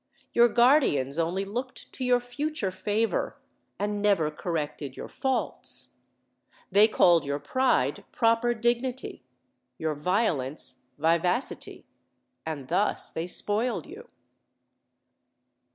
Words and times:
Your 0.33 0.47
guardians 0.47 1.19
only 1.19 1.45
looked 1.45 1.93
to 1.93 2.03
your 2.03 2.19
future 2.19 2.71
favor, 2.71 3.37
and 3.77 4.01
never 4.01 4.31
corrected 4.31 4.97
your 4.97 5.05
114 5.05 5.31
OLD, 5.31 5.43
OLD 5.43 5.55
FAIRY 5.61 5.61
TALES. 5.61 6.71
faults. 6.71 6.71
They 6.71 6.87
called 6.87 7.23
your 7.25 7.37
pride 7.39 8.03
proper 8.11 8.55
dignity, 8.55 9.23
your 9.77 9.93
violence 9.93 10.81
vivacity, 10.97 11.85
and 12.47 12.67
thus 12.67 13.11
they 13.11 13.27
spoiled 13.27 13.85
you." 13.85 14.09